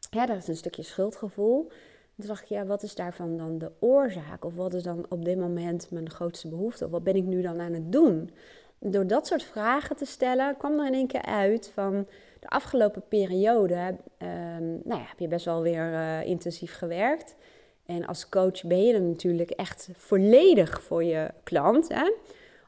ja, 0.10 0.26
dat 0.26 0.38
is 0.38 0.48
een 0.48 0.56
stukje 0.56 0.84
schuldgevoel. 0.84 1.68
Toen 2.18 2.28
dacht 2.28 2.42
ik, 2.42 2.48
ja, 2.48 2.66
wat 2.66 2.84
is 2.84 2.96
daarvan 2.96 3.38
dan 3.38 3.58
de 3.58 3.72
oorzaak? 3.80 4.46
Of 4.46 4.56
wat 4.56 4.74
is 4.74 4.84
dan 4.84 5.06
op 5.10 5.26
dit 5.26 5.38
moment 5.38 5.92
mijn 5.92 6.10
grootste 6.10 6.48
behoefte? 6.48 6.86
Of 6.86 6.92
wat 6.92 7.04
ben 7.04 7.16
ik 7.16 7.24
nu 7.24 7.42
dan 7.42 7.60
aan 7.60 7.74
het 7.74 7.92
doen? 7.92 8.30
Door 8.80 9.08
dat 9.08 9.28
soort 9.28 9.44
vragen 9.44 9.96
te 9.96 10.06
stellen, 10.06 10.58
kwam 10.58 10.80
er 10.80 10.88
in 10.88 10.94
één 10.94 11.08
keer 11.08 11.26
uit 11.26 11.72
van 11.74 12.08
de 12.40 12.50
afgelopen 12.50 13.04
periode 13.08 13.76
um, 13.76 14.82
nou 14.84 15.00
ja, 15.00 15.06
heb 15.08 15.20
je 15.20 15.28
best 15.28 15.46
wel 15.46 15.62
weer 15.62 15.92
uh, 15.92 16.26
intensief 16.26 16.78
gewerkt. 16.78 17.36
En 17.86 18.06
als 18.06 18.30
coach 18.30 18.64
ben 18.64 18.84
je 18.84 18.94
er 18.94 19.02
natuurlijk 19.02 19.50
echt 19.50 19.90
volledig 19.96 20.82
voor 20.82 21.04
je 21.04 21.30
klant. 21.44 21.88
Hè? 21.88 22.12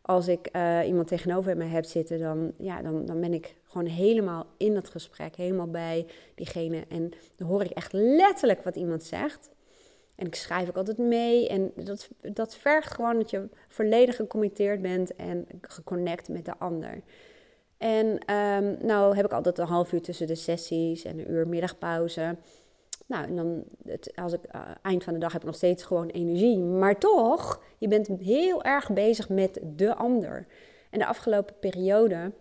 Als 0.02 0.28
ik 0.28 0.50
uh, 0.56 0.80
iemand 0.86 1.08
tegenover 1.08 1.58
me 1.58 1.64
heb 1.64 1.86
zitten, 1.86 2.20
dan, 2.20 2.52
ja, 2.58 2.82
dan, 2.82 3.06
dan 3.06 3.20
ben 3.20 3.34
ik 3.34 3.56
gewoon 3.64 3.88
helemaal 3.88 4.46
in 4.58 4.76
het 4.76 4.90
gesprek, 4.90 5.36
helemaal 5.36 5.70
bij 5.70 6.06
diegene. 6.36 6.84
En 6.90 7.12
dan 7.36 7.48
hoor 7.48 7.64
ik 7.64 7.72
echt 7.72 7.94
letterlijk 7.94 8.64
wat 8.64 8.76
iemand 8.76 9.04
zegt. 9.04 9.50
En 10.16 10.26
ik 10.26 10.36
schrijf 10.36 10.70
ook 10.70 10.78
altijd 10.78 10.98
mee. 10.98 11.48
En 11.48 11.72
dat, 11.76 12.10
dat 12.22 12.56
vergt 12.56 12.94
gewoon 12.94 13.18
dat 13.18 13.30
je 13.30 13.50
volledig 13.68 14.16
gecommitteerd 14.16 14.82
bent 14.82 15.16
en 15.16 15.48
geconnect 15.62 16.30
met 16.30 16.46
de 16.46 16.58
ander. 16.58 17.02
En 17.78 18.06
um, 18.36 18.78
nou 18.82 19.16
heb 19.16 19.26
ik 19.26 19.34
altijd 19.34 19.58
een 19.58 19.68
half 19.68 19.92
uur 19.92 20.02
tussen 20.02 20.28
de 20.28 20.36
sessies 20.36 21.04
en 21.04 21.20
een 21.20 21.32
uur 21.32 21.48
middagpauze. 21.48 22.38
Nou, 23.06 23.26
en 23.28 23.36
dan, 23.36 23.64
het, 23.84 24.12
als 24.16 24.34
ik 24.34 24.40
uh, 24.56 24.62
eind 24.82 25.04
van 25.04 25.14
de 25.14 25.20
dag 25.20 25.32
heb 25.32 25.42
ik 25.42 25.48
nog 25.48 25.56
steeds 25.56 25.84
gewoon 25.84 26.08
energie. 26.08 26.58
Maar 26.58 26.98
toch, 26.98 27.64
je 27.78 27.88
bent 27.88 28.08
heel 28.08 28.64
erg 28.64 28.94
bezig 28.94 29.30
met 29.30 29.60
de 29.64 29.96
ander. 29.96 30.48
En 30.90 31.00
de 31.00 31.06
afgelopen 31.06 31.60
periode, 31.60 32.32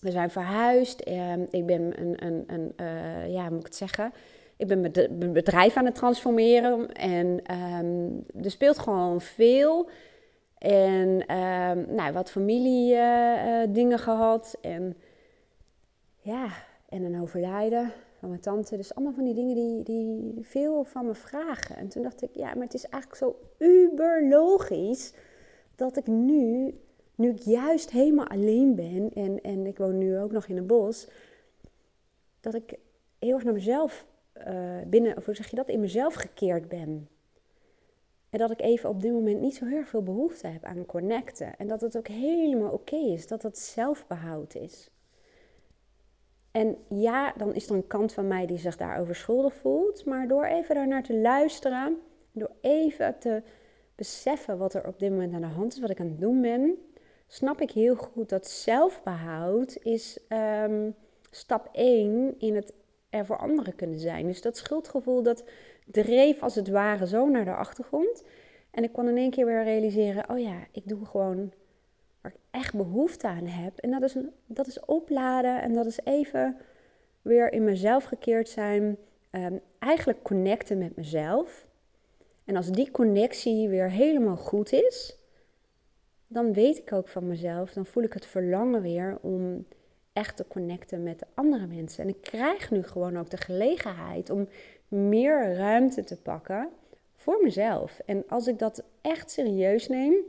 we 0.00 0.10
zijn 0.10 0.30
verhuisd. 0.30 1.08
Uh, 1.08 1.32
ik 1.50 1.66
ben 1.66 2.00
een, 2.00 2.24
een, 2.24 2.44
een 2.46 2.72
uh, 2.76 3.32
ja, 3.32 3.48
moet 3.50 3.58
ik 3.58 3.64
het 3.66 3.76
zeggen? 3.76 4.12
Ik 4.56 4.66
ben 4.66 4.80
mijn 5.18 5.32
bedrijf 5.32 5.76
aan 5.76 5.84
het 5.84 5.94
transformeren. 5.94 6.92
En 6.92 7.56
um, 7.56 8.24
er 8.42 8.50
speelt 8.50 8.78
gewoon 8.78 9.20
veel. 9.20 9.88
En 10.58 11.36
um, 11.36 11.94
nou, 11.94 12.12
wat 12.12 12.30
familiedingen 12.30 13.98
uh, 13.98 14.04
gehad. 14.04 14.56
En 14.60 14.96
ja, 16.20 16.46
en 16.88 17.02
een 17.02 17.20
overlijden 17.20 17.92
van 18.22 18.30
mijn 18.30 18.42
tante. 18.42 18.76
Dus 18.76 18.94
allemaal 18.94 19.14
van 19.14 19.24
die 19.24 19.34
dingen 19.34 19.54
die, 19.54 19.82
die 19.82 20.34
veel 20.40 20.84
van 20.84 21.06
me 21.06 21.14
vragen. 21.14 21.76
En 21.76 21.88
toen 21.88 22.02
dacht 22.02 22.22
ik, 22.22 22.30
ja, 22.34 22.54
maar 22.54 22.64
het 22.64 22.74
is 22.74 22.88
eigenlijk 22.88 23.22
zo 23.22 23.36
uber 23.58 24.28
logisch 24.28 25.14
dat 25.74 25.96
ik 25.96 26.06
nu, 26.06 26.74
nu 27.14 27.28
ik 27.28 27.38
juist 27.38 27.90
helemaal 27.90 28.26
alleen 28.26 28.74
ben 28.74 29.10
en, 29.14 29.40
en 29.40 29.66
ik 29.66 29.78
woon 29.78 29.98
nu 29.98 30.18
ook 30.18 30.32
nog 30.32 30.46
in 30.46 30.56
een 30.56 30.66
bos, 30.66 31.08
dat 32.40 32.54
ik 32.54 32.78
heel 33.18 33.34
erg 33.34 33.44
naar 33.44 33.52
mezelf 33.52 34.06
uh, 34.46 34.80
binnen, 34.86 35.16
of 35.16 35.24
hoe 35.24 35.34
zeg 35.34 35.50
je 35.50 35.56
dat, 35.56 35.68
in 35.68 35.80
mezelf 35.80 36.14
gekeerd 36.14 36.68
ben. 36.68 37.08
En 38.30 38.38
dat 38.38 38.50
ik 38.50 38.60
even 38.60 38.88
op 38.88 39.02
dit 39.02 39.12
moment 39.12 39.40
niet 39.40 39.54
zo 39.54 39.66
heel 39.66 39.84
veel 39.84 40.02
behoefte 40.02 40.46
heb 40.46 40.64
aan 40.64 40.86
connecten. 40.86 41.56
En 41.56 41.68
dat 41.68 41.80
het 41.80 41.96
ook 41.96 42.08
helemaal 42.08 42.72
oké 42.72 42.96
is, 42.96 43.26
dat 43.26 43.42
het 43.42 43.58
zelfbehoud 43.58 44.54
is. 44.54 44.90
En 46.52 46.76
ja, 46.88 47.32
dan 47.36 47.54
is 47.54 47.68
er 47.68 47.74
een 47.74 47.86
kant 47.86 48.12
van 48.12 48.26
mij 48.26 48.46
die 48.46 48.58
zich 48.58 48.76
daarover 48.76 49.14
schuldig 49.14 49.54
voelt. 49.54 50.04
Maar 50.04 50.28
door 50.28 50.44
even 50.44 50.74
daarnaar 50.74 51.02
te 51.02 51.16
luisteren, 51.16 51.98
door 52.32 52.50
even 52.60 53.18
te 53.18 53.42
beseffen 53.94 54.58
wat 54.58 54.74
er 54.74 54.86
op 54.86 54.98
dit 54.98 55.10
moment 55.10 55.34
aan 55.34 55.40
de 55.40 55.46
hand 55.46 55.72
is, 55.72 55.80
wat 55.80 55.90
ik 55.90 56.00
aan 56.00 56.08
het 56.08 56.20
doen 56.20 56.40
ben, 56.40 56.78
snap 57.26 57.60
ik 57.60 57.70
heel 57.70 57.94
goed 57.94 58.28
dat 58.28 58.46
zelfbehoud 58.46 59.78
is 59.82 60.18
um, 60.28 60.94
stap 61.30 61.68
1 61.72 62.34
in 62.38 62.54
het 62.54 62.72
er 63.10 63.26
voor 63.26 63.38
anderen 63.38 63.74
kunnen 63.74 63.98
zijn. 63.98 64.26
Dus 64.26 64.42
dat 64.42 64.56
schuldgevoel, 64.56 65.22
dat 65.22 65.44
dreef 65.86 66.42
als 66.42 66.54
het 66.54 66.68
ware 66.68 67.06
zo 67.06 67.28
naar 67.28 67.44
de 67.44 67.54
achtergrond. 67.54 68.24
En 68.70 68.84
ik 68.84 68.92
kon 68.92 69.08
in 69.08 69.16
één 69.16 69.30
keer 69.30 69.46
weer 69.46 69.64
realiseren, 69.64 70.30
oh 70.30 70.38
ja, 70.38 70.56
ik 70.72 70.88
doe 70.88 71.04
gewoon 71.04 71.52
waar 72.22 72.32
ik 72.32 72.40
echt 72.50 72.74
behoefte 72.74 73.26
aan 73.26 73.46
heb. 73.46 73.78
En 73.78 73.90
dat 73.90 74.02
is, 74.02 74.14
een, 74.14 74.30
dat 74.46 74.66
is 74.66 74.80
opladen 74.80 75.62
en 75.62 75.72
dat 75.72 75.86
is 75.86 75.98
even 76.04 76.56
weer 77.22 77.52
in 77.52 77.64
mezelf 77.64 78.04
gekeerd 78.04 78.48
zijn. 78.48 78.96
Um, 79.30 79.60
eigenlijk 79.78 80.22
connecten 80.22 80.78
met 80.78 80.96
mezelf. 80.96 81.66
En 82.44 82.56
als 82.56 82.70
die 82.70 82.90
connectie 82.90 83.68
weer 83.68 83.90
helemaal 83.90 84.36
goed 84.36 84.72
is, 84.72 85.18
dan 86.26 86.52
weet 86.52 86.78
ik 86.78 86.92
ook 86.92 87.08
van 87.08 87.26
mezelf, 87.26 87.72
dan 87.72 87.86
voel 87.86 88.02
ik 88.02 88.12
het 88.12 88.26
verlangen 88.26 88.82
weer 88.82 89.18
om 89.20 89.66
echt 90.12 90.36
te 90.36 90.46
connecten 90.48 91.02
met 91.02 91.18
de 91.18 91.26
andere 91.34 91.66
mensen. 91.66 92.02
En 92.02 92.08
ik 92.08 92.20
krijg 92.20 92.70
nu 92.70 92.82
gewoon 92.82 93.18
ook 93.18 93.30
de 93.30 93.36
gelegenheid 93.36 94.30
om 94.30 94.48
meer 94.88 95.54
ruimte 95.54 96.04
te 96.04 96.16
pakken 96.16 96.68
voor 97.16 97.38
mezelf. 97.42 98.00
En 98.04 98.24
als 98.28 98.46
ik 98.46 98.58
dat 98.58 98.84
echt 99.00 99.30
serieus 99.30 99.88
neem, 99.88 100.12
een 100.12 100.24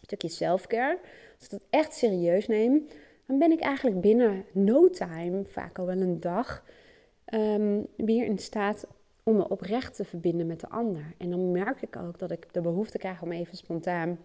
stukje 0.00 0.28
selfcare, 0.28 0.98
als 1.36 1.44
ik 1.44 1.50
dat 1.50 1.62
echt 1.70 1.94
serieus 1.94 2.46
neem, 2.46 2.86
dan 3.26 3.38
ben 3.38 3.52
ik 3.52 3.60
eigenlijk 3.60 4.00
binnen 4.00 4.44
no 4.52 4.90
time, 4.90 5.44
vaak 5.44 5.78
al 5.78 5.86
wel 5.86 6.00
een 6.00 6.20
dag, 6.20 6.64
um, 7.34 7.86
weer 7.96 8.24
in 8.24 8.38
staat 8.38 8.86
om 9.22 9.36
me 9.36 9.48
oprecht 9.48 9.96
te 9.96 10.04
verbinden 10.04 10.46
met 10.46 10.60
de 10.60 10.68
ander. 10.68 11.14
En 11.18 11.30
dan 11.30 11.50
merk 11.50 11.82
ik 11.82 11.96
ook 11.96 12.18
dat 12.18 12.30
ik 12.30 12.52
de 12.52 12.60
behoefte 12.60 12.98
krijg 12.98 13.22
om 13.22 13.32
even 13.32 13.56
spontaan 13.56 14.18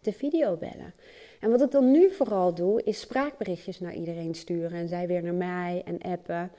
te 0.00 0.12
videobellen. 0.12 0.94
En 1.40 1.50
wat 1.50 1.62
ik 1.62 1.70
dan 1.70 1.90
nu 1.90 2.10
vooral 2.10 2.54
doe, 2.54 2.82
is 2.82 3.00
spraakberichtjes 3.00 3.80
naar 3.80 3.94
iedereen 3.94 4.34
sturen. 4.34 4.78
En 4.78 4.88
zij 4.88 5.06
weer 5.06 5.22
naar 5.22 5.34
mij 5.34 5.82
en 5.84 5.98
appen. 5.98 6.50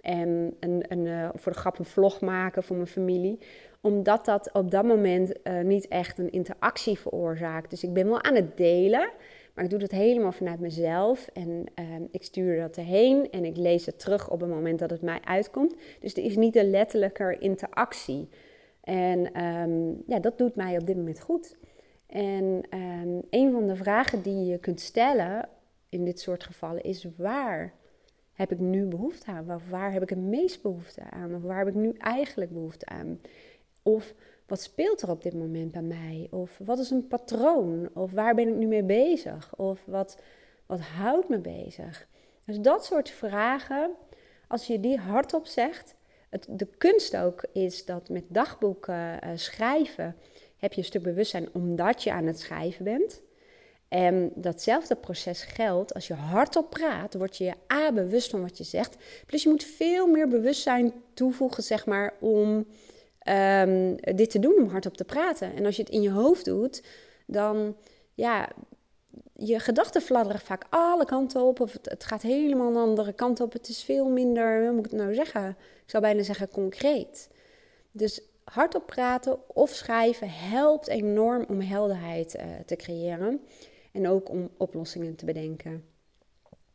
En 0.00 0.56
een, 0.60 0.84
een, 0.88 1.06
uh, 1.06 1.28
voor 1.34 1.52
de 1.52 1.58
grap 1.58 1.78
een 1.78 1.84
vlog 1.84 2.20
maken 2.20 2.62
voor 2.62 2.76
mijn 2.76 2.88
familie. 2.88 3.38
Omdat 3.80 4.24
dat 4.24 4.52
op 4.52 4.70
dat 4.70 4.84
moment 4.84 5.32
uh, 5.44 5.60
niet 5.60 5.88
echt 5.88 6.18
een 6.18 6.30
interactie 6.30 6.98
veroorzaakt. 6.98 7.70
Dus 7.70 7.84
ik 7.84 7.92
ben 7.92 8.06
wel 8.06 8.22
aan 8.22 8.34
het 8.34 8.56
delen. 8.56 9.10
Maar 9.54 9.64
ik 9.64 9.70
doe 9.70 9.80
het 9.80 9.90
helemaal 9.90 10.32
vanuit 10.32 10.60
mezelf. 10.60 11.28
En 11.32 11.64
uh, 11.80 11.84
ik 12.10 12.22
stuur 12.22 12.60
dat 12.60 12.76
erheen. 12.76 13.30
En 13.30 13.44
ik 13.44 13.56
lees 13.56 13.86
het 13.86 13.98
terug 13.98 14.30
op 14.30 14.40
het 14.40 14.50
moment 14.50 14.78
dat 14.78 14.90
het 14.90 15.02
mij 15.02 15.20
uitkomt. 15.24 15.74
Dus 16.00 16.14
er 16.14 16.24
is 16.24 16.36
niet 16.36 16.56
een 16.56 16.70
letterlijke 16.70 17.36
interactie. 17.38 18.28
En 18.80 19.44
um, 19.44 20.02
ja, 20.06 20.18
dat 20.18 20.38
doet 20.38 20.56
mij 20.56 20.78
op 20.78 20.86
dit 20.86 20.96
moment 20.96 21.20
goed. 21.20 21.56
En 22.06 22.62
um, 22.74 23.22
een 23.30 23.52
van 23.52 23.66
de 23.66 23.76
vragen 23.76 24.22
die 24.22 24.44
je 24.44 24.58
kunt 24.58 24.80
stellen 24.80 25.48
in 25.88 26.04
dit 26.04 26.20
soort 26.20 26.44
gevallen 26.44 26.82
is: 26.82 27.06
waar 27.16 27.74
heb 28.32 28.52
ik 28.52 28.58
nu 28.58 28.84
behoefte 28.84 29.30
aan? 29.30 29.54
Of 29.54 29.68
waar 29.68 29.92
heb 29.92 30.02
ik 30.02 30.08
het 30.08 30.18
meest 30.18 30.62
behoefte 30.62 31.02
aan? 31.10 31.34
Of 31.34 31.42
waar 31.42 31.58
heb 31.58 31.68
ik 31.68 31.74
nu 31.74 31.92
eigenlijk 31.98 32.52
behoefte 32.52 32.86
aan? 32.86 33.20
Of 33.82 34.14
wat 34.46 34.60
speelt 34.60 35.02
er 35.02 35.10
op 35.10 35.22
dit 35.22 35.34
moment 35.34 35.72
bij 35.72 35.82
mij? 35.82 36.28
Of 36.30 36.58
wat 36.64 36.78
is 36.78 36.90
een 36.90 37.08
patroon? 37.08 37.88
Of 37.94 38.12
waar 38.12 38.34
ben 38.34 38.48
ik 38.48 38.54
nu 38.54 38.66
mee 38.66 38.84
bezig? 38.84 39.56
Of 39.56 39.82
wat, 39.86 40.16
wat 40.66 40.80
houdt 40.80 41.28
me 41.28 41.38
bezig? 41.38 42.08
Dus 42.44 42.60
dat 42.60 42.84
soort 42.84 43.10
vragen, 43.10 43.90
als 44.48 44.66
je 44.66 44.80
die 44.80 44.98
hardop 44.98 45.46
zegt. 45.46 45.94
Het, 46.28 46.46
de 46.50 46.66
kunst 46.78 47.16
ook 47.16 47.44
is 47.52 47.84
dat 47.84 48.08
met 48.08 48.24
dagboeken 48.28 49.18
uh, 49.24 49.30
schrijven 49.34 50.16
heb 50.56 50.72
je 50.72 50.78
een 50.78 50.86
stuk 50.86 51.02
bewustzijn 51.02 51.48
omdat 51.52 52.02
je 52.02 52.12
aan 52.12 52.26
het 52.26 52.40
schrijven 52.40 52.84
bent. 52.84 53.22
En 53.88 54.32
datzelfde 54.34 54.96
proces 54.96 55.42
geldt 55.42 55.94
als 55.94 56.06
je 56.06 56.14
hardop 56.14 56.70
praat, 56.70 57.14
word 57.14 57.36
je 57.36 57.44
je 57.44 57.54
A 57.72 57.92
bewust 57.92 58.30
van 58.30 58.40
wat 58.40 58.58
je 58.58 58.64
zegt. 58.64 58.96
Plus 59.26 59.42
je 59.42 59.48
moet 59.48 59.64
veel 59.64 60.06
meer 60.06 60.28
bewustzijn 60.28 60.92
toevoegen, 61.14 61.62
zeg 61.62 61.86
maar, 61.86 62.14
om 62.20 62.66
um, 63.28 63.96
dit 64.16 64.30
te 64.30 64.38
doen, 64.38 64.56
om 64.56 64.68
hardop 64.68 64.96
te 64.96 65.04
praten. 65.04 65.54
En 65.54 65.66
als 65.66 65.76
je 65.76 65.82
het 65.82 65.92
in 65.92 66.02
je 66.02 66.10
hoofd 66.10 66.44
doet, 66.44 66.82
dan 67.26 67.76
ja, 68.14 68.48
je 69.36 69.58
gedachten 69.58 70.02
fladderen 70.02 70.40
vaak 70.40 70.64
alle 70.70 71.04
kanten 71.04 71.42
op. 71.42 71.60
Of 71.60 71.72
het, 71.82 72.04
gaat 72.04 72.22
helemaal 72.22 72.70
een 72.70 72.76
andere 72.76 73.12
kant 73.12 73.40
op. 73.40 73.52
Het 73.52 73.68
is 73.68 73.82
veel 73.82 74.08
minder, 74.08 74.62
hoe 74.62 74.72
moet 74.72 74.84
ik 74.84 74.90
het 74.90 75.00
nou 75.00 75.14
zeggen? 75.14 75.48
Ik 75.84 75.90
zou 75.90 76.02
bijna 76.02 76.22
zeggen 76.22 76.48
concreet. 76.48 77.30
Dus 77.90 78.22
hardop 78.44 78.86
praten 78.86 79.56
of 79.56 79.70
schrijven 79.70 80.30
helpt 80.30 80.88
enorm 80.88 81.44
om 81.48 81.60
helderheid 81.60 82.34
uh, 82.36 82.42
te 82.66 82.76
creëren. 82.76 83.40
En 83.92 84.08
ook 84.08 84.28
om 84.28 84.50
oplossingen 84.56 85.16
te 85.16 85.24
bedenken. 85.24 85.84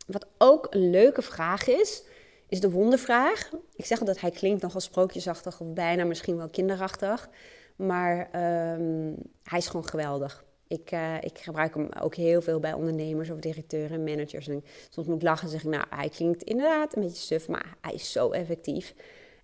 Wat 0.07 0.27
ook 0.37 0.67
een 0.69 0.89
leuke 0.89 1.21
vraag 1.21 1.67
is, 1.67 2.03
is 2.47 2.59
de 2.59 2.71
wondervraag. 2.71 3.51
Ik 3.75 3.85
zeg 3.85 3.99
dat 3.99 4.19
hij 4.19 4.31
klinkt 4.31 4.61
nogal 4.61 4.81
sprookjesachtig 4.81 5.59
of 5.59 5.73
bijna 5.73 6.03
misschien 6.03 6.37
wel 6.37 6.49
kinderachtig. 6.49 7.29
Maar 7.75 8.17
um, 8.19 9.15
hij 9.43 9.59
is 9.59 9.67
gewoon 9.67 9.87
geweldig. 9.87 10.43
Ik, 10.67 10.91
uh, 10.91 11.21
ik, 11.21 11.37
gebruik 11.39 11.75
hem 11.75 11.89
ook 11.99 12.15
heel 12.15 12.41
veel 12.41 12.59
bij 12.59 12.73
ondernemers 12.73 13.29
of 13.29 13.39
directeuren 13.39 13.97
en 13.97 14.03
managers. 14.03 14.47
En 14.47 14.63
soms 14.89 15.07
moet 15.07 15.15
ik 15.15 15.21
lachen 15.21 15.45
en 15.45 15.51
zeg 15.51 15.63
ik, 15.63 15.69
nou, 15.69 15.85
hij 15.89 16.09
klinkt 16.09 16.43
inderdaad 16.43 16.95
een 16.95 17.01
beetje 17.01 17.23
suf, 17.23 17.47
maar 17.47 17.77
hij 17.81 17.93
is 17.93 18.11
zo 18.11 18.31
effectief. 18.31 18.93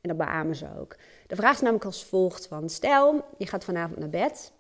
En 0.02 0.10
dat 0.10 0.18
beamen 0.18 0.56
ze 0.56 0.68
ook. 0.80 0.96
De 1.28 1.36
vraag 1.36 1.54
is 1.54 1.62
namelijk 1.62 1.86
als 1.86 2.06
volgt 2.06 2.48
van, 2.48 2.70
stel, 2.70 3.26
je 3.38 3.48
gaat 3.48 3.64
vanavond 3.64 4.00
naar 4.00 4.10
bed 4.10 4.54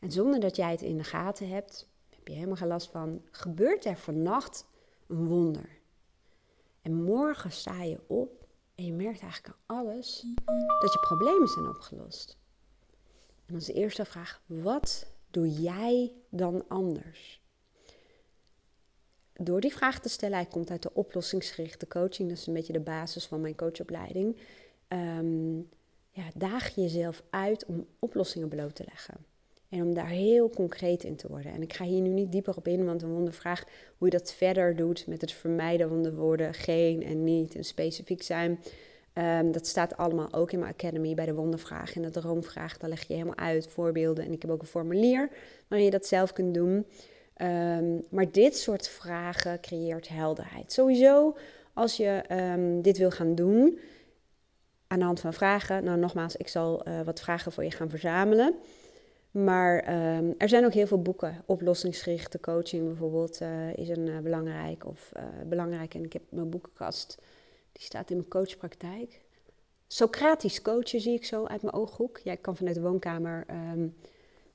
en 0.00 0.10
zonder 0.10 0.40
dat 0.40 0.56
jij 0.56 0.70
het 0.70 0.82
in 0.82 0.96
de 0.96 1.04
gaten 1.04 1.48
hebt, 1.48 1.88
heb 2.08 2.28
je 2.28 2.34
helemaal 2.34 2.56
geen 2.56 2.68
last 2.68 2.90
van, 2.90 3.22
gebeurt 3.30 3.84
er 3.84 3.96
vannacht 3.96 4.66
een 5.08 5.26
wonder. 5.26 5.79
En 6.82 7.02
morgen 7.02 7.52
sta 7.52 7.82
je 7.82 8.00
op 8.06 8.46
en 8.74 8.84
je 8.84 8.92
merkt 8.92 9.20
eigenlijk 9.20 9.56
aan 9.66 9.76
alles 9.76 10.26
dat 10.80 10.92
je 10.92 10.98
problemen 11.00 11.48
zijn 11.48 11.68
opgelost. 11.68 12.38
En 13.46 13.46
dan 13.46 13.56
is 13.56 13.64
de 13.64 13.72
eerste 13.72 14.04
vraag, 14.04 14.42
wat 14.46 15.06
doe 15.30 15.60
jij 15.60 16.12
dan 16.28 16.64
anders? 16.68 17.42
Door 19.32 19.60
die 19.60 19.72
vraag 19.72 20.00
te 20.00 20.08
stellen, 20.08 20.36
hij 20.36 20.46
komt 20.46 20.70
uit 20.70 20.82
de 20.82 20.94
oplossingsgerichte 20.94 21.86
coaching, 21.88 22.28
dat 22.28 22.38
is 22.38 22.46
een 22.46 22.54
beetje 22.54 22.72
de 22.72 22.80
basis 22.80 23.26
van 23.26 23.40
mijn 23.40 23.56
coachopleiding 23.56 24.36
um, 24.88 25.68
ja, 26.10 26.30
daag 26.34 26.74
je 26.74 26.80
jezelf 26.80 27.22
uit 27.30 27.64
om 27.64 27.86
oplossingen 27.98 28.48
bloot 28.48 28.74
te 28.74 28.84
leggen. 28.84 29.14
En 29.70 29.82
om 29.82 29.94
daar 29.94 30.08
heel 30.08 30.50
concreet 30.50 31.04
in 31.04 31.16
te 31.16 31.28
worden. 31.28 31.52
En 31.52 31.62
ik 31.62 31.72
ga 31.72 31.84
hier 31.84 32.00
nu 32.00 32.08
niet 32.08 32.32
dieper 32.32 32.56
op 32.56 32.66
in, 32.66 32.84
want 32.84 33.02
een 33.02 33.12
wondervraag 33.12 33.64
hoe 33.98 34.08
je 34.10 34.18
dat 34.18 34.32
verder 34.32 34.76
doet 34.76 35.06
met 35.06 35.20
het 35.20 35.32
vermijden 35.32 35.88
van 35.88 36.02
de 36.02 36.14
woorden 36.14 36.54
geen 36.54 37.02
en 37.02 37.24
niet 37.24 37.54
en 37.54 37.64
specifiek 37.64 38.22
zijn. 38.22 38.60
Um, 39.14 39.52
dat 39.52 39.66
staat 39.66 39.96
allemaal 39.96 40.32
ook 40.32 40.52
in 40.52 40.58
mijn 40.58 40.72
academy 40.72 41.14
bij 41.14 41.26
de 41.26 41.34
wondervraag 41.34 41.94
en 41.94 42.02
de 42.02 42.10
droomvraag. 42.10 42.78
Daar 42.78 42.90
leg 42.90 43.06
je 43.06 43.12
helemaal 43.12 43.36
uit, 43.36 43.66
voorbeelden. 43.66 44.24
En 44.24 44.32
ik 44.32 44.42
heb 44.42 44.50
ook 44.50 44.60
een 44.60 44.66
formulier 44.66 45.28
waarin 45.68 45.86
je 45.86 45.92
dat 45.92 46.06
zelf 46.06 46.32
kunt 46.32 46.54
doen. 46.54 46.86
Um, 47.42 48.02
maar 48.10 48.30
dit 48.30 48.56
soort 48.56 48.88
vragen 48.88 49.60
creëert 49.60 50.08
helderheid. 50.08 50.72
Sowieso, 50.72 51.36
als 51.72 51.96
je 51.96 52.22
um, 52.30 52.82
dit 52.82 52.98
wil 52.98 53.10
gaan 53.10 53.34
doen, 53.34 53.78
aan 54.86 54.98
de 54.98 55.04
hand 55.04 55.20
van 55.20 55.32
vragen. 55.32 55.84
Nou, 55.84 55.98
nogmaals, 55.98 56.36
ik 56.36 56.48
zal 56.48 56.88
uh, 56.88 57.00
wat 57.00 57.20
vragen 57.20 57.52
voor 57.52 57.64
je 57.64 57.70
gaan 57.70 57.90
verzamelen. 57.90 58.54
Maar 59.30 59.76
um, 60.16 60.34
er 60.38 60.48
zijn 60.48 60.64
ook 60.64 60.72
heel 60.72 60.86
veel 60.86 61.02
boeken. 61.02 61.42
Oplossingsgerichte 61.46 62.40
coaching 62.40 62.86
bijvoorbeeld 62.86 63.40
uh, 63.40 63.74
is 63.74 63.88
een 63.88 64.06
uh, 64.06 64.18
belangrijk. 64.18 64.86
Of 64.86 65.12
belangrijk. 65.46 65.94
En 65.94 66.04
ik 66.04 66.12
heb 66.12 66.22
mijn 66.28 66.50
boekenkast, 66.50 67.18
die 67.72 67.82
staat 67.82 68.10
in 68.10 68.16
mijn 68.16 68.28
coachpraktijk. 68.28 69.20
Socratisch 69.86 70.62
coachen 70.62 71.00
zie 71.00 71.14
ik 71.14 71.24
zo 71.24 71.44
uit 71.44 71.62
mijn 71.62 71.74
ooghoek. 71.74 72.20
Jij 72.24 72.36
kan 72.36 72.56
vanuit 72.56 72.74
de 72.74 72.82
woonkamer 72.82 73.46
um, 73.72 73.96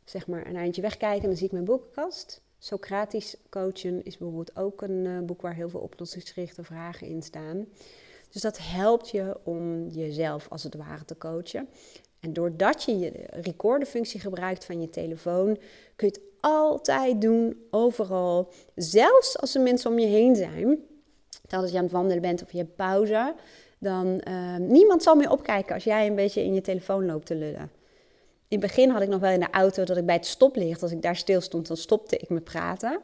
zeg 0.04 0.28
maar 0.28 0.48
een 0.48 0.56
eindje 0.56 0.82
wegkijken 0.82 1.22
en 1.22 1.28
dan 1.28 1.38
zie 1.38 1.46
ik 1.46 1.52
mijn 1.52 1.66
boekenkast. 1.66 2.42
Socratisch 2.58 3.36
coachen 3.50 4.04
is 4.04 4.18
bijvoorbeeld 4.18 4.58
ook 4.58 4.82
een 4.82 5.26
boek 5.26 5.42
waar 5.42 5.56
heel 5.56 5.70
veel 5.70 5.80
oplossingsgerichte 5.80 6.64
vragen 6.64 7.08
in 7.08 7.22
staan. 7.22 7.66
Dus 8.30 8.42
dat 8.42 8.58
helpt 8.62 9.10
je 9.10 9.38
om 9.44 9.88
jezelf 9.88 10.48
als 10.50 10.64
het 10.64 10.76
ware 10.76 11.06
te 11.06 11.18
coachen. 11.18 11.68
En 12.26 12.34
doordat 12.34 12.84
je 12.84 13.00
je 13.00 13.12
recorderfunctie 13.30 14.20
gebruikt 14.20 14.66
van 14.66 14.82
je 14.82 14.90
telefoon, 14.90 15.58
kun 15.96 16.08
je 16.08 16.14
het 16.14 16.22
altijd 16.40 17.22
doen, 17.22 17.66
overal. 17.72 18.52
Zelfs 18.76 19.40
als 19.40 19.56
er 19.56 19.62
mensen 19.62 19.92
om 19.92 20.00
je 20.00 20.08
heen 20.08 20.36
zijn. 20.36 20.80
Dat 21.48 21.72
je 21.72 21.78
aan 21.78 21.84
het 21.84 21.92
wandelen 21.92 22.22
bent 22.22 22.44
of 22.44 22.52
je 22.52 22.58
hebt 22.58 22.76
pauze. 22.76 23.36
dan 23.80 24.22
uh, 24.28 24.56
niemand 24.58 25.04
zal 25.04 25.16
meer 25.16 25.32
opkijken 25.32 25.74
als 25.74 25.84
jij 25.84 26.08
een 26.08 26.16
beetje 26.16 26.44
in 26.44 26.54
je 26.54 26.62
telefoon 26.62 27.06
loopt 27.06 27.26
te 27.26 27.36
lullen. 27.36 27.72
In 28.48 28.60
het 28.60 28.68
begin 28.68 28.90
had 28.90 29.02
ik 29.02 29.10
nog 29.10 29.20
wel 29.20 29.32
in 29.32 29.40
de 29.40 29.52
auto 29.52 29.84
dat 29.84 29.98
ik 29.98 30.06
bij 30.06 30.16
het 30.16 30.26
stoplicht, 30.26 30.82
als 30.82 30.92
ik 30.92 31.02
daar 31.02 31.16
stil 31.16 31.42
stond, 31.42 31.68
dan 31.68 31.78
stopte 31.78 32.18
ik 32.18 32.30
met 32.30 32.44
praten. 32.44 33.02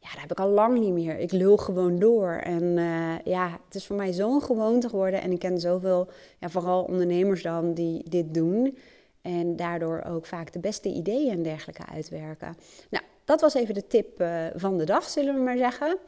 Ja, 0.00 0.10
dat 0.10 0.20
heb 0.20 0.30
ik 0.30 0.40
al 0.40 0.48
lang 0.48 0.78
niet 0.78 0.92
meer. 0.92 1.18
Ik 1.18 1.32
lul 1.32 1.56
gewoon 1.56 1.98
door. 1.98 2.32
En 2.32 2.62
uh, 2.62 3.14
ja, 3.24 3.60
het 3.64 3.74
is 3.74 3.86
voor 3.86 3.96
mij 3.96 4.12
zo'n 4.12 4.42
gewoonte 4.42 4.88
geworden. 4.88 5.22
En 5.22 5.32
ik 5.32 5.38
ken 5.38 5.60
zoveel, 5.60 6.08
ja, 6.38 6.48
vooral 6.48 6.82
ondernemers 6.82 7.42
dan, 7.42 7.74
die 7.74 8.08
dit 8.08 8.34
doen. 8.34 8.78
En 9.22 9.56
daardoor 9.56 10.04
ook 10.08 10.26
vaak 10.26 10.52
de 10.52 10.58
beste 10.58 10.88
ideeën 10.88 11.30
en 11.30 11.42
dergelijke 11.42 11.86
uitwerken. 11.92 12.56
Nou, 12.90 13.04
dat 13.24 13.40
was 13.40 13.54
even 13.54 13.74
de 13.74 13.86
tip 13.86 14.20
uh, 14.20 14.46
van 14.54 14.78
de 14.78 14.84
dag, 14.84 15.08
zullen 15.08 15.34
we 15.34 15.40
maar 15.40 15.56
zeggen. 15.56 15.98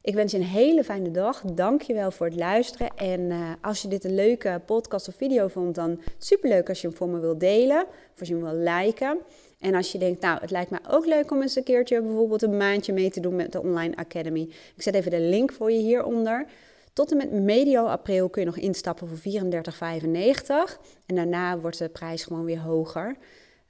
Ik 0.00 0.14
wens 0.14 0.32
je 0.32 0.38
een 0.38 0.44
hele 0.44 0.84
fijne 0.84 1.10
dag. 1.10 1.40
Dank 1.40 1.82
je 1.82 1.94
wel 1.94 2.10
voor 2.10 2.26
het 2.26 2.36
luisteren. 2.36 2.96
En 2.96 3.20
uh, 3.20 3.50
als 3.60 3.82
je 3.82 3.88
dit 3.88 4.04
een 4.04 4.14
leuke 4.14 4.60
podcast 4.66 5.08
of 5.08 5.14
video 5.14 5.48
vond, 5.48 5.74
dan 5.74 6.00
superleuk 6.18 6.68
als 6.68 6.80
je 6.80 6.86
hem 6.86 6.96
voor 6.96 7.08
me 7.08 7.18
wilt 7.18 7.40
delen. 7.40 7.82
Of 8.12 8.20
als 8.20 8.28
je 8.28 8.34
hem 8.34 8.44
wil 8.44 8.74
liken. 8.74 9.18
En 9.58 9.74
als 9.74 9.92
je 9.92 9.98
denkt, 9.98 10.20
nou, 10.20 10.40
het 10.40 10.50
lijkt 10.50 10.70
mij 10.70 10.80
ook 10.90 11.06
leuk 11.06 11.30
om 11.30 11.42
eens 11.42 11.56
een 11.56 11.62
keertje 11.62 12.02
bijvoorbeeld 12.02 12.42
een 12.42 12.56
maandje 12.56 12.92
mee 12.92 13.10
te 13.10 13.20
doen 13.20 13.36
met 13.36 13.52
de 13.52 13.62
Online 13.62 13.96
Academy. 13.96 14.40
Ik 14.76 14.82
zet 14.82 14.94
even 14.94 15.10
de 15.10 15.20
link 15.20 15.52
voor 15.52 15.72
je 15.72 15.78
hieronder. 15.78 16.46
Tot 16.92 17.10
en 17.10 17.16
met 17.16 17.32
medio 17.32 17.84
april 17.84 18.28
kun 18.28 18.42
je 18.42 18.46
nog 18.46 18.56
instappen 18.56 19.08
voor 19.08 19.32
34,95. 19.42 20.80
En 21.06 21.14
daarna 21.14 21.58
wordt 21.58 21.78
de 21.78 21.88
prijs 21.88 22.24
gewoon 22.24 22.44
weer 22.44 22.60
hoger. 22.60 23.06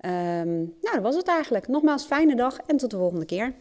Um, 0.06 0.56
nou, 0.80 0.94
dat 0.94 1.02
was 1.02 1.16
het 1.16 1.28
eigenlijk. 1.28 1.68
Nogmaals, 1.68 2.04
fijne 2.04 2.36
dag 2.36 2.58
en 2.66 2.76
tot 2.76 2.90
de 2.90 2.96
volgende 2.96 3.24
keer. 3.24 3.54